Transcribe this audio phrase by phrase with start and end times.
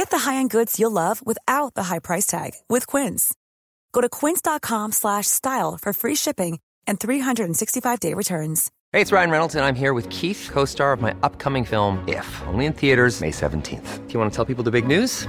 [0.00, 3.34] Get the high-end goods you'll love without the high price tag with Quince.
[3.92, 8.70] Go to quince.com slash style for free shipping and 365-day returns.
[8.92, 12.26] Hey, it's Ryan Reynolds, and I'm here with Keith, co-star of my upcoming film, If,
[12.46, 14.06] only in theaters May 17th.
[14.06, 15.28] Do you want to tell people the big news?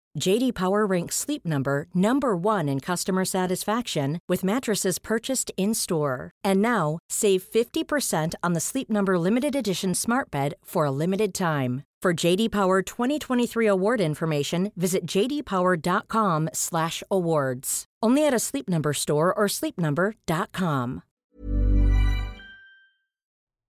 [0.19, 6.31] JD Power ranks Sleep Number number 1 in customer satisfaction with mattresses purchased in-store.
[6.43, 11.33] And now, save 50% on the Sleep Number limited edition Smart Bed for a limited
[11.33, 11.83] time.
[12.01, 17.85] For JD Power 2023 award information, visit jdpower.com/awards.
[18.03, 21.03] Only at a Sleep Number store or sleepnumber.com.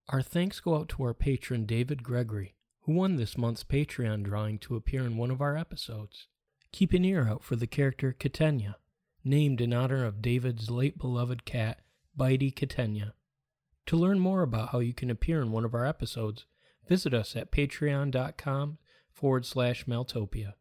[0.09, 4.59] Our thanks go out to our patron David Gregory, who won this month's Patreon drawing
[4.61, 6.27] to appear in one of our episodes.
[6.73, 8.77] Keep an ear out for the character Catenia,
[9.23, 11.81] named in honor of David's late beloved cat,
[12.19, 13.13] Bitey Catenia.
[13.87, 16.47] To learn more about how you can appear in one of our episodes,
[16.89, 18.79] visit us at patreon.com
[19.13, 20.55] forward slash Meltopia.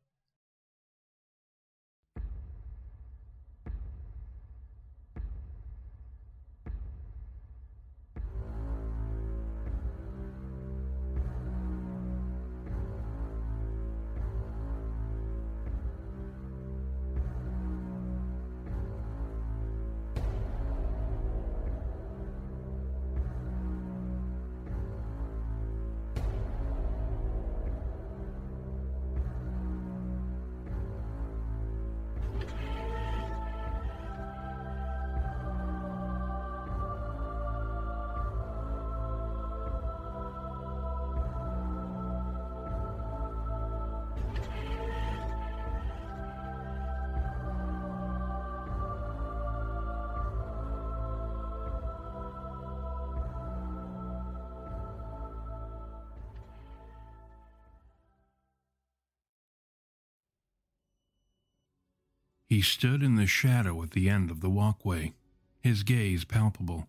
[62.52, 65.14] He stood in the shadow at the end of the walkway,
[65.62, 66.86] his gaze palpable.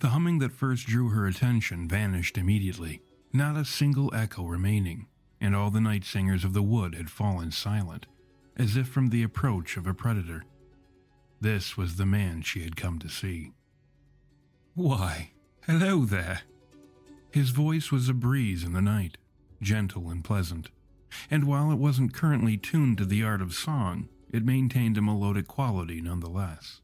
[0.00, 3.00] The humming that first drew her attention vanished immediately,
[3.32, 5.06] not a single echo remaining,
[5.40, 8.06] and all the night singers of the wood had fallen silent,
[8.56, 10.42] as if from the approach of a predator.
[11.40, 13.52] This was the man she had come to see.
[14.74, 15.30] Why,
[15.64, 16.40] hello there.
[17.30, 19.16] His voice was a breeze in the night,
[19.62, 20.70] gentle and pleasant,
[21.30, 25.48] and while it wasn't currently tuned to the art of song, it maintained a melodic
[25.48, 26.80] quality nonetheless.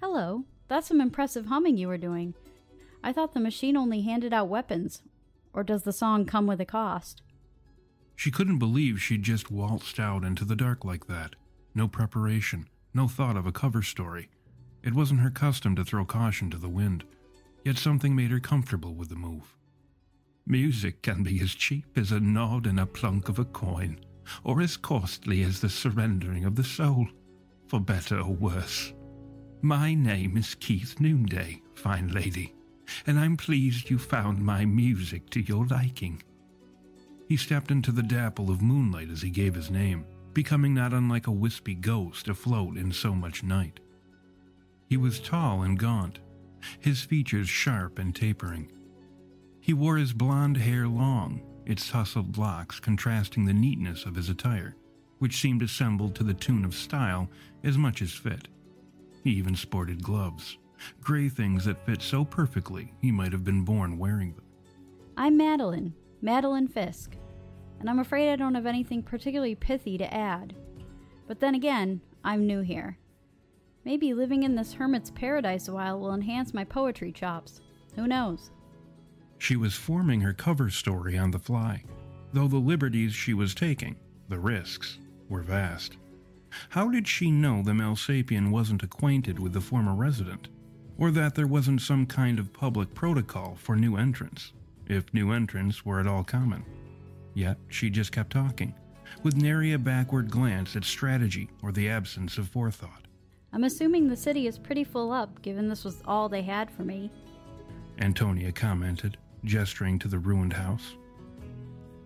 [0.00, 2.34] Hello, that's some impressive humming you were doing.
[3.02, 5.02] I thought the machine only handed out weapons.
[5.52, 7.22] Or does the song come with a cost?
[8.16, 11.34] She couldn't believe she'd just waltzed out into the dark like that.
[11.74, 14.28] No preparation, no thought of a cover story.
[14.82, 17.04] It wasn't her custom to throw caution to the wind,
[17.64, 19.56] yet something made her comfortable with the move.
[20.46, 23.98] Music can be as cheap as a nod and a plunk of a coin,
[24.42, 27.06] or as costly as the surrendering of the soul,
[27.68, 28.92] for better or worse.
[29.62, 32.54] My name is Keith Noonday, fine lady,
[33.06, 36.20] and I'm pleased you found my music to your liking.
[37.28, 41.28] He stepped into the dapple of moonlight as he gave his name, becoming not unlike
[41.28, 43.78] a wispy ghost afloat in so much night.
[44.88, 46.18] He was tall and gaunt,
[46.80, 48.72] his features sharp and tapering.
[49.62, 54.74] He wore his blond hair long, its tousled locks contrasting the neatness of his attire,
[55.20, 57.30] which seemed assembled to the tune of style
[57.62, 58.48] as much as fit.
[59.22, 60.58] He even sported gloves,
[61.00, 64.44] gray things that fit so perfectly he might have been born wearing them.
[65.16, 67.16] I'm Madeline, Madeline Fisk,
[67.78, 70.56] and I'm afraid I don't have anything particularly pithy to add.
[71.28, 72.98] But then again, I'm new here.
[73.84, 77.60] Maybe living in this hermit's paradise a while will enhance my poetry chops.
[77.94, 78.50] Who knows?
[79.42, 81.82] She was forming her cover story on the fly,
[82.32, 83.96] though the liberties she was taking,
[84.28, 85.96] the risks, were vast.
[86.68, 90.46] How did she know the Melsapien wasn't acquainted with the former resident?
[90.96, 94.52] Or that there wasn't some kind of public protocol for new entrants,
[94.86, 96.64] if new entrants were at all common?
[97.34, 98.76] Yet she just kept talking,
[99.24, 103.08] with nary a backward glance at strategy or the absence of forethought.
[103.52, 106.84] I'm assuming the city is pretty full up, given this was all they had for
[106.84, 107.10] me.
[107.98, 110.96] Antonia commented, gesturing to the ruined house.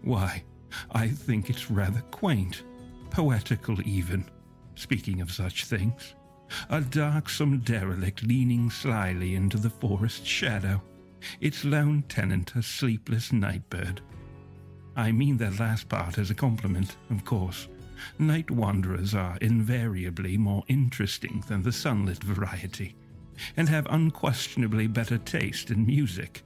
[0.02, 0.44] Why,
[0.92, 2.62] I think it's rather quaint,
[3.10, 4.24] poetical even.
[4.74, 6.14] Speaking of such things,
[6.70, 10.82] a darksome derelict leaning slyly into the forest shadow,
[11.40, 14.00] its lone tenant a sleepless nightbird.
[14.94, 17.68] I mean that last part as a compliment, of course.
[18.18, 22.94] Night wanderers are invariably more interesting than the sunlit variety,
[23.56, 26.42] and have unquestionably better taste in music,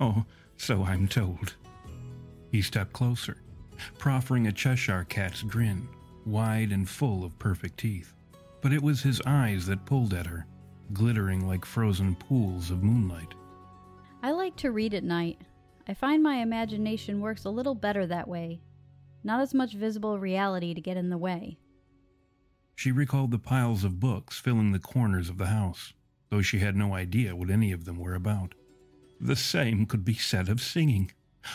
[0.00, 0.24] or
[0.56, 1.54] so I'm told.
[2.50, 3.38] He stepped closer,
[3.98, 5.88] proffering a Cheshire cat's grin
[6.26, 8.14] wide and full of perfect teeth.
[8.60, 10.46] But it was his eyes that pulled at her,
[10.92, 13.34] glittering like frozen pools of moonlight.
[14.22, 15.42] I like to read at night.
[15.86, 18.60] I find my imagination works a little better that way.
[19.22, 21.58] Not as much visible reality to get in the way.
[22.74, 25.92] She recalled the piles of books filling the corners of the house,
[26.30, 28.54] though she had no idea what any of them were about.
[29.24, 31.10] The same could be said of singing.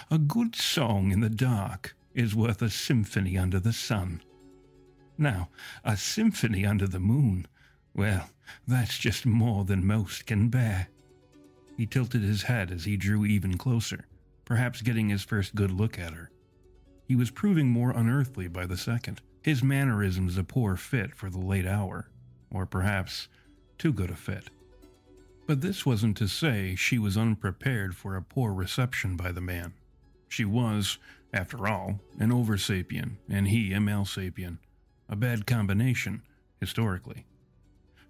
[0.10, 4.24] A good song in the dark is worth a symphony under the sun.
[5.20, 5.50] Now,
[5.84, 7.46] a symphony under the moon,
[7.94, 8.32] well,
[8.68, 10.88] that's just more than most can bear.
[11.78, 14.08] He tilted his head as he drew even closer,
[14.46, 16.32] perhaps getting his first good look at her.
[17.06, 21.38] He was proving more unearthly by the second, his mannerisms a poor fit for the
[21.38, 22.10] late hour,
[22.50, 23.28] or perhaps
[23.78, 24.50] too good a fit.
[25.50, 29.74] But this wasn't to say she was unprepared for a poor reception by the man.
[30.28, 31.00] She was,
[31.34, 34.60] after all, an oversapien, and he a malsapien,
[35.10, 36.22] a bad combination,
[36.60, 37.26] historically.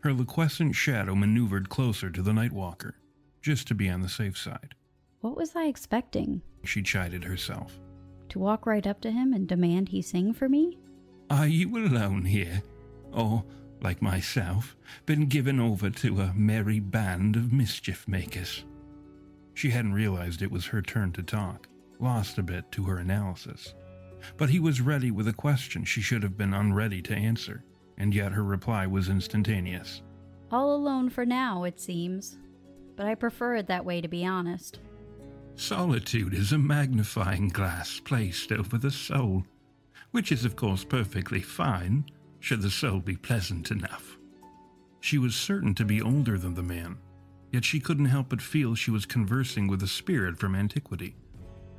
[0.01, 2.95] Her liquescent shadow maneuvered closer to the Nightwalker,
[3.41, 4.75] just to be on the safe side.
[5.21, 6.41] What was I expecting?
[6.65, 7.79] She chided herself.
[8.27, 10.77] To walk right up to him and demand he sing for me?
[11.29, 12.61] Are you alone here?
[13.13, 13.45] Or,
[13.81, 18.65] like myself, been given over to a merry band of mischief makers?
[19.53, 21.67] She hadn't realized it was her turn to talk,
[21.99, 23.73] lost a bit to her analysis.
[24.37, 27.63] But he was ready with a question she should have been unready to answer,
[27.97, 30.01] and yet her reply was instantaneous.
[30.51, 32.37] All alone for now, it seems.
[32.95, 34.79] But I prefer it that way, to be honest.
[35.55, 39.43] Solitude is a magnifying glass placed over the soul,
[40.11, 42.05] which is, of course, perfectly fine,
[42.39, 44.17] should the soul be pleasant enough.
[45.01, 46.97] She was certain to be older than the man,
[47.51, 51.15] yet she couldn't help but feel she was conversing with a spirit from antiquity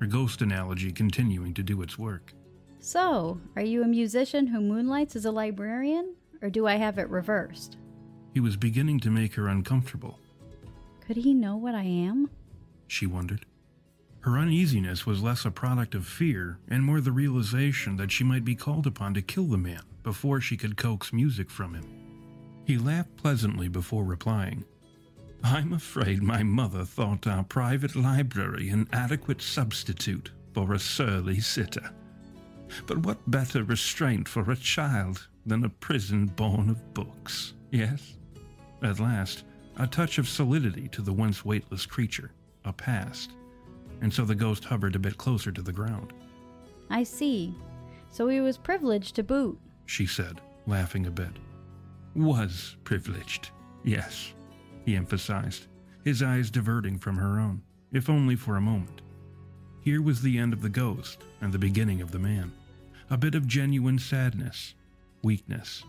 [0.00, 2.33] her ghost analogy continuing to do its work.
[2.81, 7.11] So, are you a musician who moonlights as a librarian, or do I have it
[7.11, 7.76] reversed?
[8.33, 10.19] He was beginning to make her uncomfortable.
[11.07, 12.31] Could he know what I am?
[12.87, 13.45] She wondered.
[14.21, 18.45] Her uneasiness was less a product of fear and more the realization that she might
[18.45, 21.87] be called upon to kill the man before she could coax music from him.
[22.64, 24.64] He laughed pleasantly before replying.
[25.42, 31.90] I'm afraid my mother thought our private library an adequate substitute for a surly sitter.
[32.87, 38.16] But what better restraint for a child than a prison born of books, yes?
[38.83, 39.45] At last,
[39.78, 42.33] a touch of solidity to the once weightless creature,
[42.64, 43.33] a past,
[44.02, 46.12] and so the ghost hovered a bit closer to the ground.
[46.90, 47.54] I see.
[48.11, 49.59] So he was privileged to boot,
[49.91, 51.33] she said, laughing a bit.
[52.15, 53.51] Was privileged,
[53.83, 54.33] yes,
[54.85, 55.67] he emphasized,
[56.05, 57.61] his eyes diverting from her own,
[57.93, 59.03] if only for a moment.
[59.81, 62.53] Here was the end of the ghost and the beginning of the man.
[63.11, 64.75] A bit of genuine sadness,
[65.23, 65.83] weakness.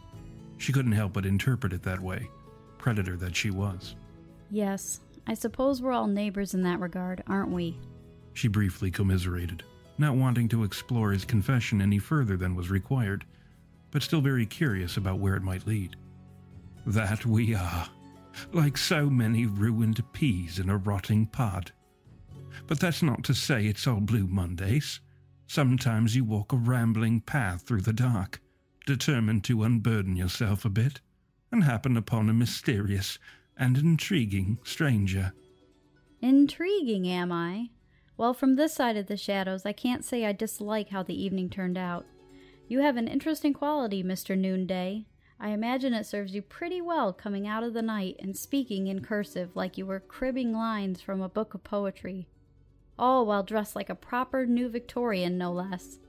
[0.57, 2.27] She couldn't help but interpret it that way,
[2.79, 3.95] predator that she was.
[4.49, 7.77] Yes, I suppose we're all neighbors in that regard, aren't we?
[8.33, 9.61] She briefly commiserated,
[9.99, 13.25] not wanting to explore his confession any further than was required,
[13.91, 15.95] but still very curious about where it might lead.
[16.85, 17.87] That we are,
[18.53, 21.71] like so many ruined peas in a rotting pod.
[22.67, 24.99] But that's not to say it's all Blue Mondays.
[25.47, 28.41] Sometimes you walk a rambling path through the dark,
[28.85, 31.01] determined to unburden yourself a bit,
[31.51, 33.19] and happen upon a mysterious
[33.57, 35.33] and intriguing stranger.
[36.21, 37.69] Intriguing, am I?
[38.15, 41.49] Well, from this side of the shadows, I can't say I dislike how the evening
[41.49, 42.05] turned out.
[42.71, 44.37] You have an interesting quality, Mr.
[44.37, 45.03] Noonday.
[45.37, 49.03] I imagine it serves you pretty well coming out of the night and speaking in
[49.03, 52.29] cursive like you were cribbing lines from a book of poetry
[52.97, 55.99] all while dressed like a proper new Victorian, no less.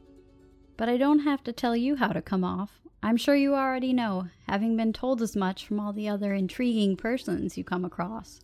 [0.77, 2.81] But I don't have to tell you how to come off.
[3.03, 6.97] I'm sure you already know, having been told as much from all the other intriguing
[6.97, 8.39] persons you come across.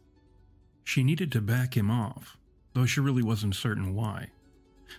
[0.82, 2.36] She needed to back him off,
[2.74, 4.32] though she really wasn't certain why.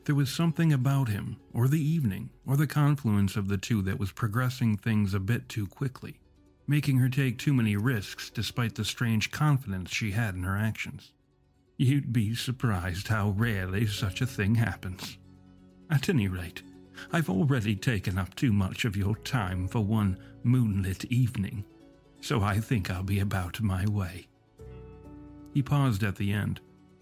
[0.05, 4.00] There was something about him, or the evening, or the confluence of the two that
[4.00, 6.19] was progressing things a bit too quickly,
[6.67, 11.12] making her take too many risks despite the strange confidence she had in her actions.
[11.77, 15.17] You'd be surprised how rarely such a thing happens.
[15.89, 16.62] At any rate,
[17.12, 21.63] I've already taken up too much of your time for one moonlit evening,
[22.22, 24.27] so I think I'll be about my way.
[25.53, 26.60] He paused at the end,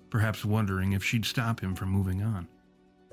[0.10, 2.48] perhaps wondering if she'd stop him from moving on.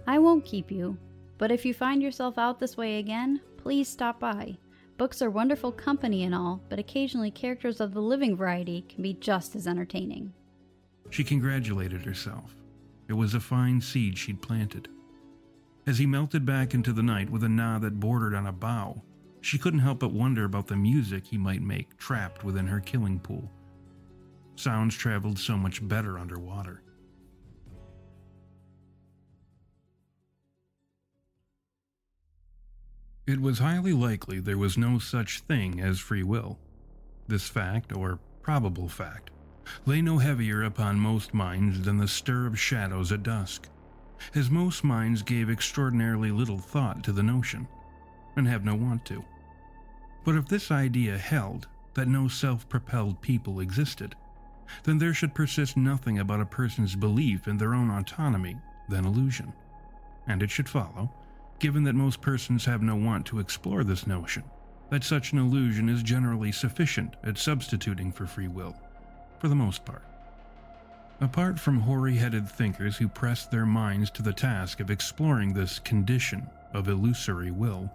[0.07, 0.99] I won't keep you,
[1.39, 4.59] but if you find yourself out this way again, please stop by.
[4.97, 9.15] Books are wonderful company and all, but occasionally characters of the living variety can be
[9.15, 10.33] just as entertaining.
[11.11, 12.55] She congratulated herself.
[13.09, 14.89] It was a fine seed she'd planted.
[15.87, 19.03] As he melted back into the night with a nod that bordered on a bow,
[19.41, 23.19] she couldn't help but wonder about the music he might make trapped within her killing
[23.19, 23.51] pool.
[24.57, 26.84] Sounds traveled so much better underwater.
[33.27, 36.59] It was highly likely there was no such thing as free will.
[37.27, 39.31] This fact, or probable fact,
[39.87, 43.71] lay no heavier upon most minds than the stir of shadows at dusk,
[44.35, 47.67] as most minds gave extraordinarily little thought to the notion,
[48.37, 49.25] and have no want to.
[50.23, 54.15] But if this idea held that no self propelled people existed,
[54.83, 58.59] then there should persist nothing about a person's belief in their own autonomy
[58.91, 59.55] than illusion.
[60.27, 61.11] And it should follow,
[61.59, 64.43] given that most persons have no want to explore this notion,
[64.91, 68.77] that such an illusion is generally sufficient at substituting for free will
[69.39, 70.03] for the most part.
[71.21, 75.79] Apart from hoary headed thinkers who pressed their minds to the task of exploring this
[75.79, 77.91] condition of illusory will,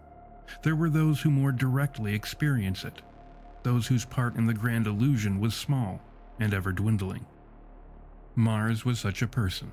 [0.63, 3.01] there were those who more directly experience it,
[3.63, 6.01] those whose part in the grand illusion was small
[6.39, 7.25] and ever dwindling.
[8.35, 9.71] Mars was such a person.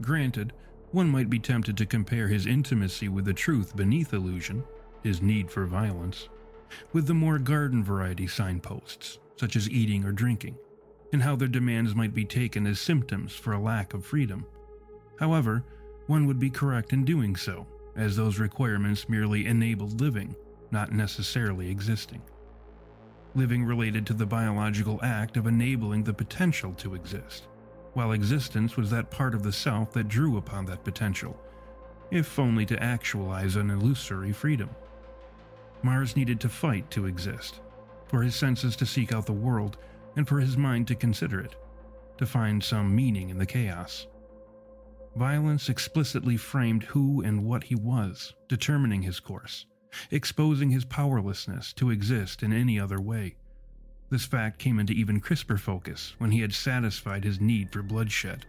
[0.00, 0.52] Granted,
[0.92, 4.62] one might be tempted to compare his intimacy with the truth beneath illusion,
[5.02, 6.28] his need for violence,
[6.92, 10.56] with the more garden variety signposts, such as eating or drinking,
[11.12, 14.46] and how their demands might be taken as symptoms for a lack of freedom.
[15.18, 15.64] However,
[16.06, 20.34] one would be correct in doing so, as those requirements merely enabled living,
[20.70, 22.22] not necessarily existing.
[23.34, 27.48] Living related to the biological act of enabling the potential to exist,
[27.94, 31.38] while existence was that part of the self that drew upon that potential,
[32.10, 34.70] if only to actualize an illusory freedom.
[35.82, 37.60] Mars needed to fight to exist,
[38.06, 39.78] for his senses to seek out the world
[40.16, 41.56] and for his mind to consider it,
[42.18, 44.06] to find some meaning in the chaos.
[45.16, 49.66] Violence explicitly framed who and what he was, determining his course,
[50.10, 53.34] exposing his powerlessness to exist in any other way.
[54.12, 58.44] This fact came into even crisper focus when he had satisfied his need for bloodshed.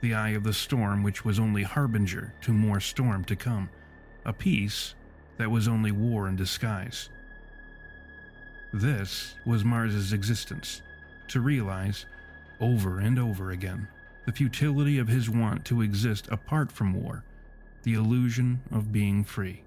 [0.00, 3.68] The eye of the storm, which was only harbinger to more storm to come,
[4.24, 4.94] a peace
[5.38, 7.08] that was only war in disguise.
[8.72, 10.82] This was Mars's existence,
[11.30, 12.06] to realize,
[12.60, 13.88] over and over again,
[14.24, 17.24] the futility of his want to exist apart from war,
[17.82, 19.62] the illusion of being free.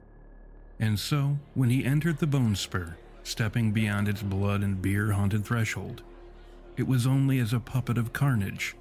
[0.79, 5.45] And so, when he entered the Bone Spur, stepping beyond its blood and beer haunted
[5.45, 6.01] threshold.
[6.77, 8.75] It was only as a puppet of carnage,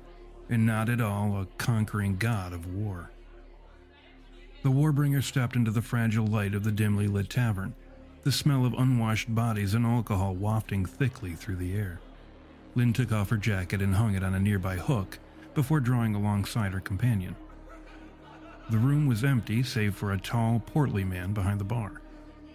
[0.48, 3.10] and not at all a conquering god of war.
[4.62, 7.74] The Warbringer stepped into the fragile light of the dimly lit tavern,
[8.22, 12.00] the smell of unwashed bodies and alcohol wafting thickly through the air.
[12.74, 15.18] Lynn took off her jacket and hung it on a nearby hook
[15.54, 17.36] before drawing alongside her companion.
[18.70, 22.02] The room was empty save for a tall, portly man behind the bar.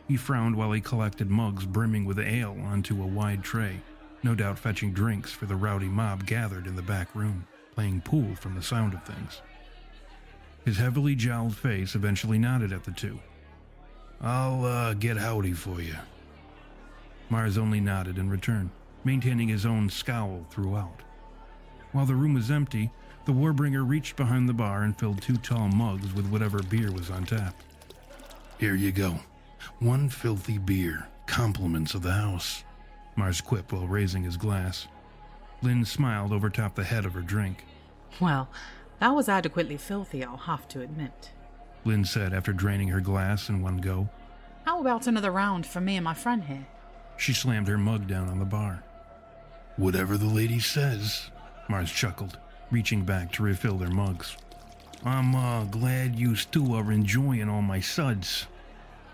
[0.08, 3.80] He frowned while he collected mugs brimming with ale onto a wide tray,
[4.22, 8.36] no doubt fetching drinks for the rowdy mob gathered in the back room, playing pool
[8.36, 9.42] from the sound of things.
[10.66, 13.20] His heavily jowled face eventually nodded at the two.
[14.22, 15.96] I'll uh, get howdy for you.
[17.30, 18.72] Mars only nodded in return,
[19.04, 21.02] maintaining his own scowl throughout.
[21.92, 22.92] While the room was empty,
[23.26, 27.10] the Warbringer reached behind the bar and filled two tall mugs with whatever beer was
[27.10, 27.56] on tap.
[28.58, 29.20] Here you go.
[29.80, 32.64] One filthy beer, compliments of the house,
[33.16, 34.88] Mars quipped while raising his glass.
[35.62, 37.66] Lynn smiled over top the head of her drink.
[38.20, 38.50] Well,
[39.00, 41.32] that was adequately filthy, I'll have to admit.
[41.86, 44.10] Lynn said after draining her glass in one go.
[44.66, 46.66] How about another round for me and my friend here?
[47.18, 48.84] She slammed her mug down on the bar.
[49.76, 51.30] Whatever the lady says,
[51.68, 52.38] Mars chuckled,
[52.72, 54.38] reaching back to refill their mugs.
[55.04, 58.48] I'm uh, glad you two are enjoying all my suds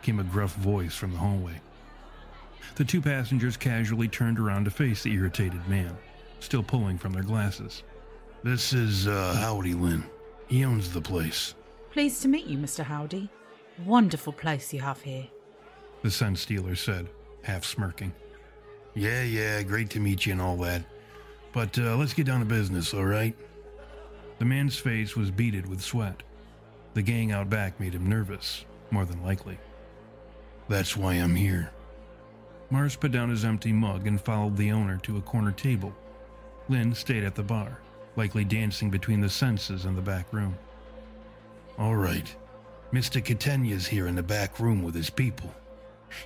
[0.02, 1.60] came a gruff voice from the hallway.
[2.76, 5.98] The two passengers casually turned around to face the irritated man,
[6.40, 7.84] still pulling from their glasses.
[8.44, 10.04] This is, uh, Howdy Lynn.
[10.48, 11.56] He owns the place.
[11.92, 12.84] Pleased to meet you, Mr.
[12.84, 13.30] Howdy.
[13.86, 15.28] Wonderful place you have here.
[16.02, 17.10] The sun stealer said,
[17.44, 18.14] half smirking.
[18.96, 20.84] Yeah, yeah, great to meet you and all that.
[21.52, 23.36] But uh, let's get down to business, all right?
[24.38, 26.24] The man's face was beaded with sweat.
[26.94, 29.60] The gang out back made him nervous, more than likely.
[30.70, 31.72] That's why I'm here.
[32.70, 35.94] Mars put down his empty mug and followed the owner to a corner table.
[36.70, 37.82] Lynn stayed at the bar,
[38.16, 40.56] likely dancing between the senses in the back room.
[41.80, 42.34] All right.
[42.94, 43.24] Mr.
[43.24, 45.52] Catenia's here in the back room with his people.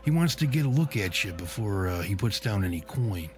[0.03, 3.29] He wants to get a look at you before uh, he puts down any coin.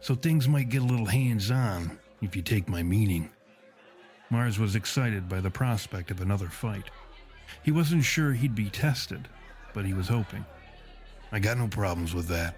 [0.00, 3.30] So things might get a little hands on, if you take my meaning.
[4.30, 6.90] Mars was excited by the prospect of another fight.
[7.64, 9.28] He wasn't sure he'd be tested,
[9.76, 10.42] but he was hoping.
[11.30, 12.56] I got no problems with that,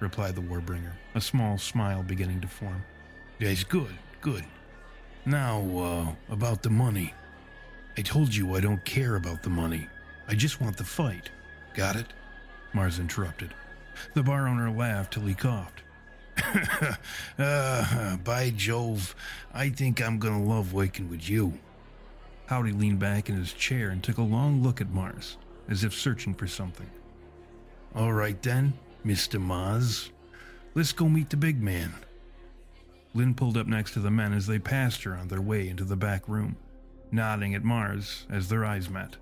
[0.00, 2.82] replied the Warbringer, a small smile beginning to form.
[3.38, 4.42] Yes, good, good.
[5.26, 7.12] Now, uh, about the money.
[7.98, 9.86] I told you I don't care about the money.
[10.28, 11.28] I just want the fight.
[11.74, 12.06] Got it?
[12.72, 13.52] Mars interrupted.
[14.14, 15.82] The bar owner laughed till he coughed.
[17.38, 19.14] uh, by Jove,
[19.52, 21.58] I think I'm gonna love working with you.
[22.46, 25.36] Howdy leaned back in his chair and took a long look at Mars
[25.68, 26.90] as if searching for something.
[27.94, 28.74] All right then,
[29.04, 29.40] Mr.
[29.40, 30.10] Mars.
[30.74, 31.94] Let's go meet the big man.
[33.14, 35.84] Lynn pulled up next to the men as they passed her on their way into
[35.84, 36.56] the back room,
[37.10, 39.16] nodding at Mars as their eyes met.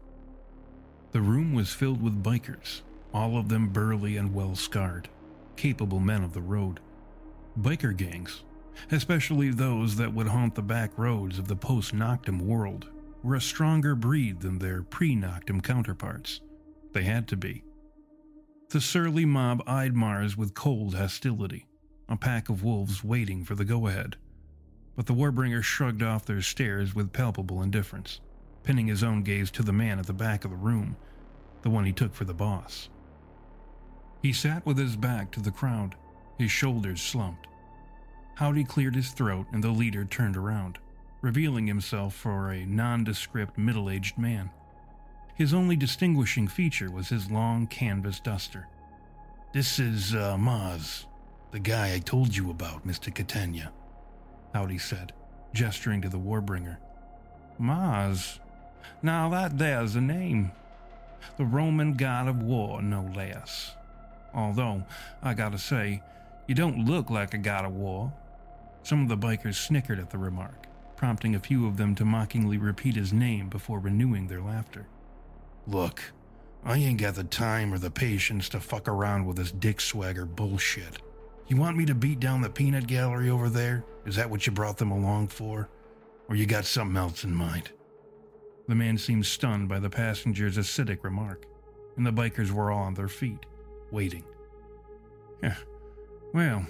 [1.12, 2.80] The room was filled with bikers,
[3.12, 5.08] all of them burly and well scarred,
[5.54, 6.80] capable men of the road.
[7.56, 8.42] Biker gangs,
[8.90, 12.88] especially those that would haunt the back roads of the post Noctum world,
[13.24, 16.42] were a stronger breed than their pre Noctum counterparts.
[16.92, 17.64] They had to be.
[18.68, 21.66] The surly mob eyed Mars with cold hostility,
[22.08, 24.16] a pack of wolves waiting for the go ahead.
[24.94, 28.20] But the Warbringer shrugged off their stares with palpable indifference,
[28.62, 30.96] pinning his own gaze to the man at the back of the room,
[31.62, 32.90] the one he took for the boss.
[34.22, 35.96] He sat with his back to the crowd,
[36.38, 37.46] his shoulders slumped.
[38.36, 40.78] Howdy cleared his throat and the leader turned around
[41.24, 44.50] revealing himself for a nondescript middle aged man.
[45.34, 48.68] His only distinguishing feature was his long canvas duster.
[49.54, 51.06] This is uh, Mars,
[51.50, 53.10] the guy I told you about, Mr.
[53.10, 53.70] Catenia,
[54.52, 55.14] Howdy said,
[55.54, 56.76] gesturing to the Warbringer.
[57.58, 58.38] Mars?
[59.02, 60.52] Now that there's a name.
[61.38, 63.72] The Roman god of war, no less.
[64.34, 64.84] Although,
[65.22, 66.02] I gotta say,
[66.46, 68.12] you don't look like a god of war.
[68.82, 72.58] Some of the bikers snickered at the remark prompting a few of them to mockingly
[72.58, 74.86] repeat his name before renewing their laughter.
[75.66, 76.02] Look,
[76.64, 80.26] I ain't got the time or the patience to fuck around with this dick swagger
[80.26, 80.98] bullshit.
[81.46, 83.84] You want me to beat down the peanut gallery over there?
[84.06, 85.68] Is that what you brought them along for?
[86.28, 87.70] Or you got something else in mind?
[88.66, 91.44] The man seemed stunned by the passenger's acidic remark,
[91.96, 93.44] and the bikers were all on their feet,
[93.90, 94.24] waiting.
[95.42, 95.56] Yeah,
[96.32, 96.64] well,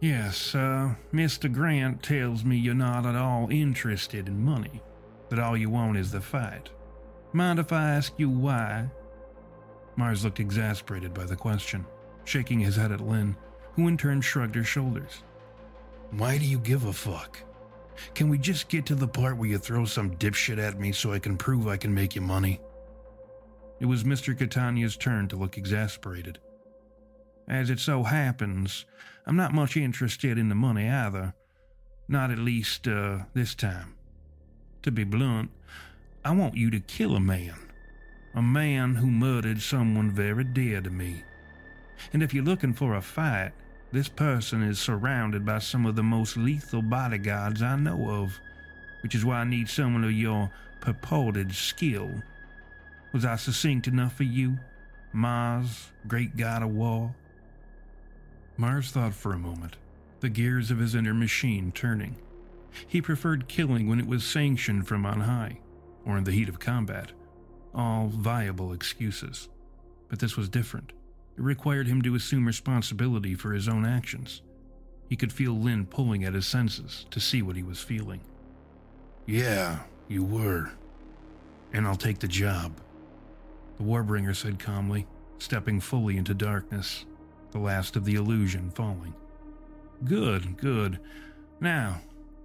[0.00, 1.52] yes, uh, Mr.
[1.52, 4.82] Grant tells me you're not at all interested in money,
[5.28, 6.70] that all you want is the fight.
[7.32, 8.90] Mind if I ask you why?
[9.96, 11.86] Mars looked exasperated by the question,
[12.24, 13.36] shaking his head at Lynn,
[13.74, 15.22] who in turn shrugged her shoulders.
[16.10, 17.38] Why do you give a fuck?
[18.14, 21.12] Can we just get to the part where you throw some dipshit at me so
[21.12, 22.60] I can prove I can make you money?
[23.78, 24.36] It was Mr.
[24.36, 26.38] Catenia's turn to look exasperated.
[27.50, 28.84] As it so happens,
[29.26, 31.34] I'm not much interested in the money either.
[32.06, 33.96] Not at least, uh, this time.
[34.82, 35.50] To be blunt,
[36.24, 37.56] I want you to kill a man.
[38.36, 41.24] A man who murdered someone very dear to me.
[42.12, 43.50] And if you're looking for a fight,
[43.90, 48.38] this person is surrounded by some of the most lethal bodyguards I know of,
[49.02, 52.12] which is why I need someone of your purported skill.
[53.12, 54.56] Was I succinct enough for you,
[55.12, 57.12] Mars, great god of war?
[58.60, 59.76] Mars thought for a moment,
[60.20, 62.16] the gears of his inner machine turning.
[62.86, 65.60] He preferred killing when it was sanctioned from on high,
[66.04, 67.12] or in the heat of combat,
[67.74, 69.48] all viable excuses.
[70.10, 70.92] But this was different.
[71.38, 74.42] It required him to assume responsibility for his own actions.
[75.08, 78.20] He could feel Lynn pulling at his senses to see what he was feeling.
[79.24, 80.70] Yeah, you were.
[81.72, 82.78] And I'll take the job.
[83.78, 85.06] The Warbringer said calmly,
[85.38, 87.06] stepping fully into darkness,
[87.52, 89.14] the last of the illusion falling.
[90.04, 90.98] Good, good.
[91.60, 92.00] Now,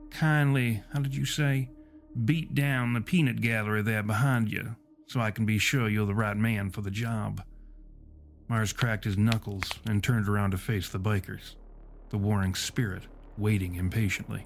[0.09, 1.69] kindly, how did you say?
[2.23, 4.75] Beat down the peanut gallery there behind you,
[5.07, 7.43] so I can be sure you're the right man for the job.
[8.47, 11.55] Mars cracked his knuckles and turned around to face the bikers,
[12.09, 13.03] the warring spirit
[13.37, 14.45] waiting impatiently.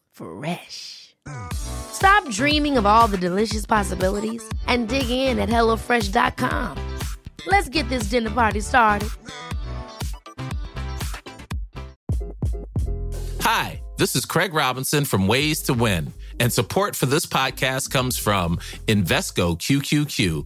[0.21, 1.15] Fresh.
[1.53, 6.77] Stop dreaming of all the delicious possibilities and dig in at HelloFresh.com.
[7.47, 9.09] Let's get this dinner party started.
[13.41, 18.17] Hi, this is Craig Robinson from Ways to Win, and support for this podcast comes
[18.17, 18.57] from
[18.87, 20.45] Invesco QQQ